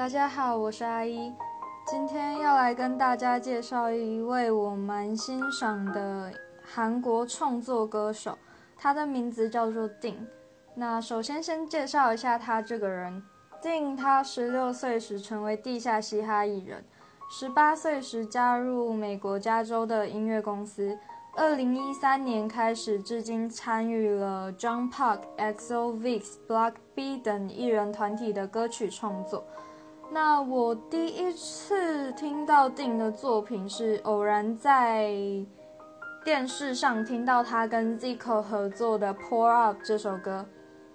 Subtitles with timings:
[0.00, 1.30] 大家好，我是阿一，
[1.84, 6.32] 今天要来跟大家介绍一位我蛮欣赏的
[6.64, 8.38] 韩国创作歌手，
[8.78, 10.26] 他的名字叫做定。
[10.74, 13.22] 那首先先介绍一下他这个人，
[13.60, 16.82] 定他十六岁时成为地下嘻哈艺人，
[17.30, 20.98] 十八岁时加入美国加州的音乐公司。
[21.36, 29.44] 二零一三年开始，至今参与了 John Park、XO、Vix、Block B 等艺人团体的歌曲创作。
[30.10, 35.14] 那我第一次听到定的作品是偶然在
[36.24, 40.44] 电视上听到他跟 Zico 合作的《Pour Up》这首歌。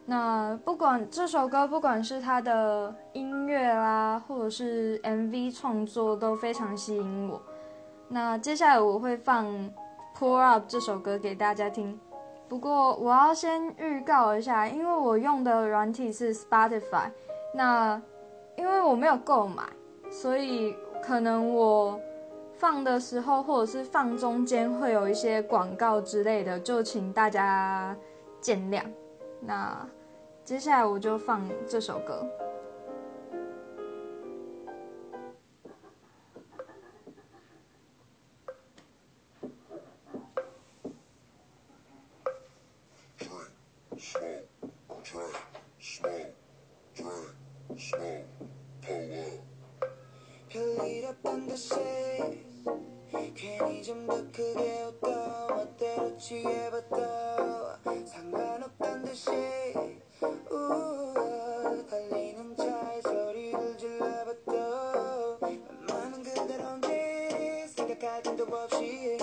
[0.06, 7.42] 那不管这首歌，不管是他的音乐啦，或者是 MV 创作，都非常吸引我。
[8.10, 9.48] 那接下来我会放。
[10.18, 12.00] Pour Up 这首歌给大家听，
[12.48, 17.10] 不过我要先预告一下，因为我用的软体是 Spotify，
[17.54, 18.02] 那
[18.58, 19.64] 因为我没有购买，
[20.10, 22.00] 所以可能我
[22.54, 27.96] 放的时候或者是放中间会有一些广告之类的，就请大家
[28.40, 28.84] 见谅。
[29.42, 29.88] 那
[30.44, 32.26] 接下来我就放这首歌。
[47.76, 48.26] 뭐,
[50.48, 51.76] 별일 없던 듯이
[53.36, 59.30] 괜히 좀 더 크게 웃다 멋대로 취해봤다 상관없던 듯이
[60.50, 65.38] 우와 달리는 차에 소리를 질러봤다
[65.90, 69.15] 맘은 그대로인지 생각할 틈도 없이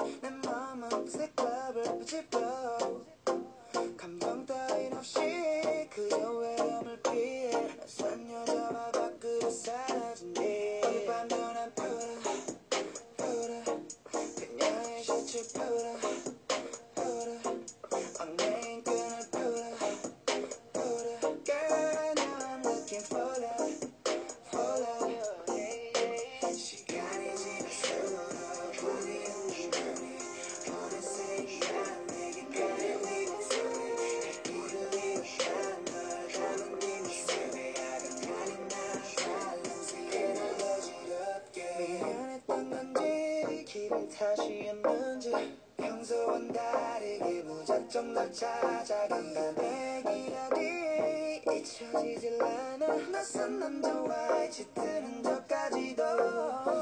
[48.33, 49.53] 찾아간다.
[49.53, 53.11] 내 기력이 잊혀지질 않아.
[53.13, 56.03] 낯선 남자와 짙은 흔적까지도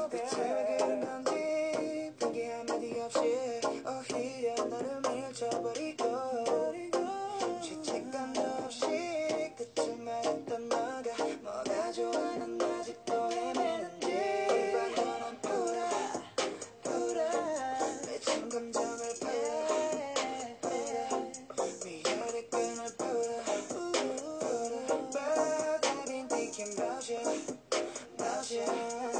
[0.09, 1.30] 대체 왜 그런 건
[28.49, 29.10] you.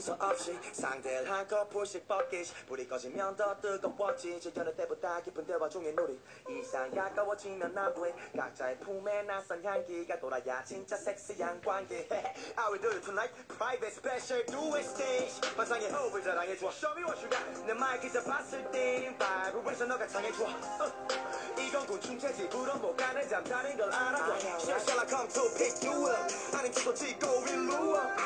[0.00, 5.92] 순서 없이 상대를 한껏 불씩 뻗기시 불이 꺼지면 더 뜨거워지 질려는 때보다 깊은 대화 중에
[5.92, 6.18] 놀이.
[6.48, 12.08] 이상 가까워지면 남부해 각자의 품에 낯선 향기가 돌아야 진짜 섹시한 관계.
[12.56, 13.30] I will do it tonight.
[13.48, 15.38] Private special duet stage.
[15.54, 16.68] 환상의 호흡을 자랑해줘.
[16.68, 17.66] Show me what you got.
[17.66, 20.46] 내 마이크 잡았을 땐 바이브레이션 너가 창해줘.
[21.60, 24.34] 이건 곤충체지 불어못 가는 잠자는 걸 알아줘
[24.80, 26.56] Shall I come to pick you up?
[26.56, 28.16] 아님 찍고 찍고 일로 와.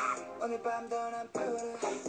[0.41, 2.05] 오늘 밤도 난 푸르 Better.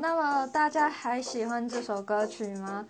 [0.00, 2.86] 那么大家还喜欢这首歌曲吗？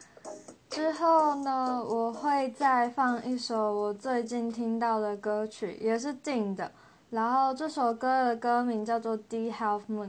[0.69, 6.71] 之后呢，我会再放一首我最近听到的歌曲，也是定的。
[7.09, 10.07] 然后这首歌的歌名叫做《D Half Moon》。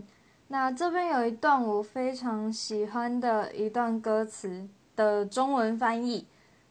[0.50, 4.68] 那这边有一段我非常喜欢的一段歌词
[4.98, 6.28] 的中文翻译，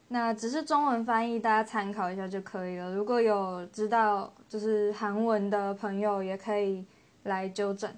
[0.09, 2.95] 那只是中文翻译，大家参考一下就可以了。
[2.95, 6.85] 如果有知道就是韩文的朋友，也可以
[7.23, 7.91] 来纠正。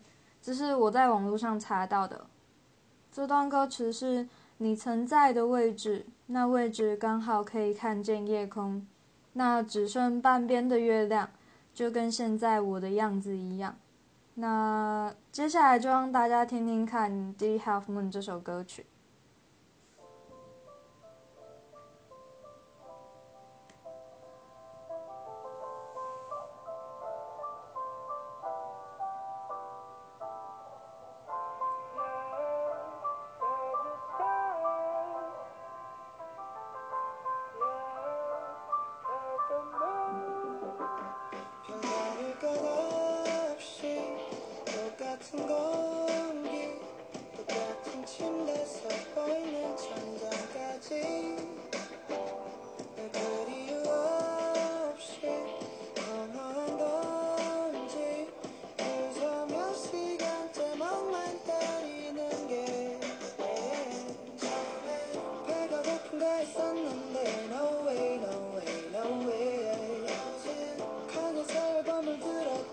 [0.43, 2.27] 这是我在网络上查到的。
[3.13, 4.29] 这段歌词是
[4.59, 8.87] 你存在的位置，那位置刚好可以看见夜空，
[9.33, 11.29] 那只剩半边的月亮，
[11.75, 13.77] 就跟现在我的样子一样。
[14.35, 18.87] 那接下来就让大家听听看《D Half Moon》这首歌曲。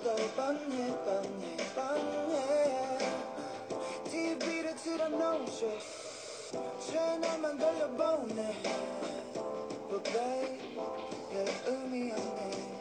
[0.06, 2.98] 들었고 뻔해 뻔해 뻔해
[4.04, 5.66] TV를 틀어놓으셔
[6.86, 8.62] 채널만 돌려보네
[9.88, 10.76] But babe
[11.30, 12.75] 별 의미 없네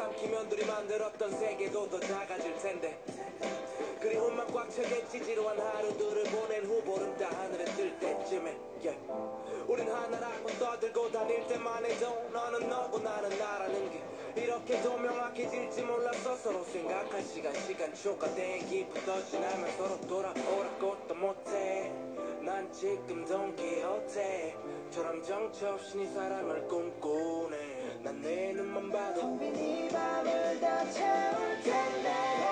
[0.00, 2.98] 달을 한입 삼키면 둘이 만들었던 세계도 더 작아질 텐데.
[4.00, 8.56] 그리움만 꽉 차겠지 지루한 하루들을 보낸 후 보름 따 하늘에 뜰 때쯤에.
[8.82, 8.98] Yeah.
[9.68, 14.02] 우린 하나라고 떠들고 다닐 때만 해도 너는 너고 나는 나라는 게.
[14.42, 21.92] 이렇게도 명확해질지 몰랐어 서로 생각할 시간 시간 초과되기 부터 지나면 서로 돌아오라고 또 못해.
[22.40, 27.69] 난 지금 돈키호테처럼 정처 없이 네 사랑을 꿈꾸네
[28.02, 29.38] 난 내 눈만 봐도.
[29.42, 32.49] 이 밤을 다 채울 텐데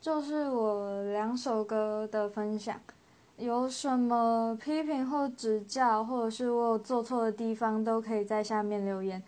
[0.00, 2.80] 就是我两首歌的分享。
[3.36, 9.22] 有什么批评或指教，或者是我有做错的地方，都可以在下面留言。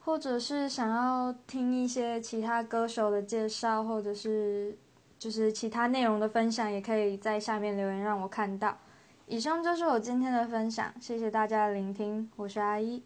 [0.00, 4.76] 或者是想要听一些其他歌手的介绍，或者是
[5.18, 8.78] 就是其他内容的分享，也可以在下面留言让我看到。
[9.26, 13.02] 以上就是我今天的分享，谢谢大家的聆听，我是阿一。